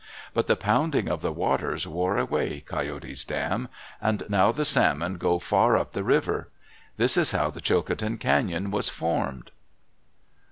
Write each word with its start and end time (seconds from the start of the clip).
But 0.33 0.47
the 0.47 0.55
pounding 0.55 1.07
of 1.07 1.21
the 1.21 1.31
waters 1.31 1.85
wore 1.85 2.17
away 2.17 2.61
Coyote's 2.61 3.23
dam, 3.23 3.67
and 4.01 4.23
now 4.29 4.51
the 4.51 4.65
salmon 4.65 5.19
go 5.19 5.37
far 5.37 5.77
up 5.77 5.91
the 5.91 6.03
river. 6.03 6.49
This 6.97 7.17
is 7.17 7.33
how 7.33 7.51
the 7.51 7.61
Chilcotin 7.61 8.17
Cañon 8.17 8.71
was 8.71 8.89
formed. 8.89 9.51